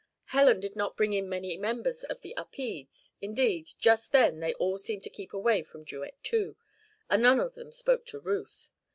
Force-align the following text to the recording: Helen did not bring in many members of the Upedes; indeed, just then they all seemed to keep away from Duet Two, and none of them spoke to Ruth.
Helen 0.25 0.59
did 0.59 0.75
not 0.75 0.97
bring 0.97 1.13
in 1.13 1.29
many 1.29 1.55
members 1.57 2.03
of 2.05 2.21
the 2.21 2.33
Upedes; 2.35 3.11
indeed, 3.21 3.69
just 3.77 4.11
then 4.11 4.39
they 4.39 4.55
all 4.55 4.79
seemed 4.79 5.03
to 5.03 5.11
keep 5.11 5.31
away 5.31 5.61
from 5.61 5.83
Duet 5.83 6.15
Two, 6.23 6.55
and 7.07 7.21
none 7.21 7.39
of 7.39 7.53
them 7.53 7.71
spoke 7.71 8.07
to 8.07 8.19
Ruth. 8.19 8.71